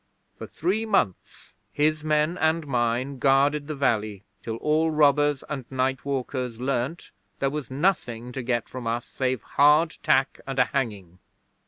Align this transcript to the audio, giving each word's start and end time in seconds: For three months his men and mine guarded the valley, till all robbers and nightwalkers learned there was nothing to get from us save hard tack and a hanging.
For 0.35 0.47
three 0.47 0.83
months 0.87 1.53
his 1.71 2.03
men 2.03 2.35
and 2.39 2.65
mine 2.65 3.19
guarded 3.19 3.67
the 3.67 3.75
valley, 3.75 4.23
till 4.41 4.55
all 4.55 4.89
robbers 4.89 5.43
and 5.47 5.69
nightwalkers 5.69 6.57
learned 6.57 7.07
there 7.37 7.51
was 7.51 7.69
nothing 7.69 8.31
to 8.31 8.41
get 8.41 8.67
from 8.67 8.87
us 8.87 9.05
save 9.05 9.43
hard 9.43 9.97
tack 10.01 10.39
and 10.47 10.57
a 10.57 10.65
hanging. 10.65 11.19